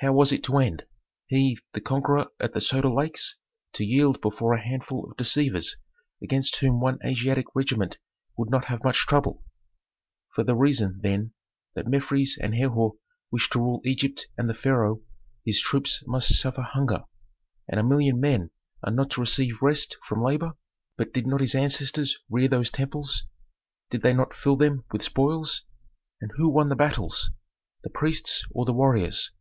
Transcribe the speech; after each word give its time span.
How 0.00 0.12
was 0.12 0.30
it 0.30 0.44
to 0.44 0.58
end? 0.58 0.84
He, 1.26 1.58
the 1.72 1.80
conqueror 1.80 2.28
at 2.38 2.52
the 2.54 2.60
Soda 2.60 2.88
Lakes, 2.88 3.34
to 3.72 3.84
yield 3.84 4.20
before 4.20 4.52
a 4.52 4.62
handful 4.62 5.04
of 5.10 5.16
deceivers 5.16 5.76
against 6.22 6.54
whom 6.58 6.78
one 6.78 7.00
Asiatic 7.04 7.46
regiment 7.52 7.98
would 8.36 8.48
not 8.48 8.66
have 8.66 8.84
much 8.84 8.96
trouble? 9.08 9.42
For 10.36 10.44
the 10.44 10.54
reason, 10.54 11.00
then, 11.02 11.32
that 11.74 11.88
Mefres 11.88 12.38
and 12.40 12.54
Herhor 12.54 12.92
wish 13.32 13.50
to 13.50 13.58
rule 13.58 13.80
Egypt 13.84 14.28
and 14.38 14.48
the 14.48 14.54
pharaoh, 14.54 15.02
his 15.44 15.60
troops 15.60 16.04
must 16.06 16.32
suffer 16.32 16.62
hunger, 16.62 17.02
and 17.66 17.80
a 17.80 17.82
million 17.82 18.20
men 18.20 18.52
are 18.84 18.92
not 18.92 19.10
to 19.10 19.20
receive 19.20 19.60
rest 19.60 19.96
from 20.06 20.22
labor? 20.22 20.52
But 20.96 21.12
did 21.12 21.26
not 21.26 21.40
his 21.40 21.56
ancestors 21.56 22.16
rear 22.30 22.46
these 22.46 22.70
temples. 22.70 23.24
Did 23.90 24.02
they 24.02 24.12
not 24.14 24.32
fill 24.32 24.54
them 24.54 24.84
with 24.92 25.02
spoils? 25.02 25.64
And 26.20 26.30
who 26.36 26.48
won 26.48 26.68
the 26.68 26.76
battles? 26.76 27.32
The 27.82 27.90
priests, 27.90 28.44
or 28.54 28.64
the 28.64 28.72
warriors? 28.72 29.32